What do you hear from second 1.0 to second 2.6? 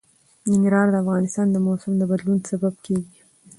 افغانستان د موسم د بدلون